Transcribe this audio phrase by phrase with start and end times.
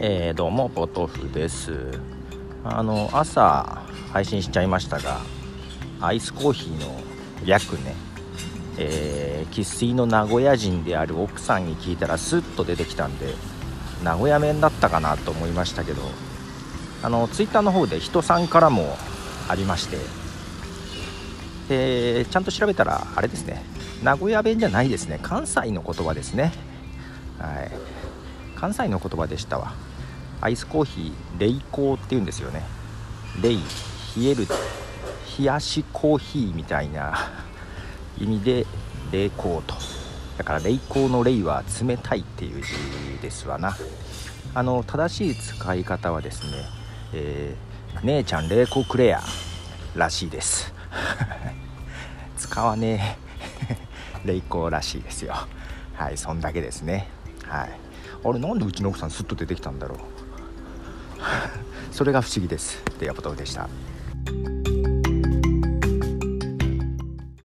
[0.00, 1.72] えー、どうもポトフです。
[2.62, 3.82] あの朝
[4.12, 5.18] 配信しちゃいましたが
[6.00, 7.00] アイスコーヒーの
[7.44, 7.96] 略ね
[8.76, 13.34] え生、ー、粋の名古屋人である奥さんに聞いたらスッと出てきたんで
[14.04, 16.02] 名古屋弁だったかなと思いましたけど
[17.02, 18.96] あのツイッターの方で人さんからも
[19.48, 19.96] ありまして
[21.68, 23.64] でちゃんと調べたらあれですね
[24.04, 26.52] 名古屋弁じゃないですね関西の言葉ですね。
[27.38, 28.07] はい。
[28.58, 29.72] 関西の言葉でしたわ。
[30.40, 32.64] アイスコーヒー冷コーっていうんですよね。
[33.40, 33.58] 冷冷
[34.24, 34.46] える
[35.38, 37.30] 冷やしコーヒーみたいな
[38.18, 38.66] 意味で
[39.12, 39.74] 冷コーと。
[40.38, 43.76] だから冷コーの冷は冷たいっていう字ですわな。
[44.54, 46.64] あの正しい使い方はですね、
[47.12, 49.22] えー、姉ちゃん冷凍くれや
[49.94, 50.74] らしいです。
[52.36, 53.18] 使わね
[54.24, 54.26] え。
[54.26, 55.36] 冷凍らしいですよ。
[55.94, 57.17] はいそんだけですね。
[57.48, 57.70] はい。
[58.24, 59.98] あれなんでうちの奥さんすっと出てきたんだろう。
[61.92, 62.82] それが不思議です。
[62.98, 63.68] でアポトでした。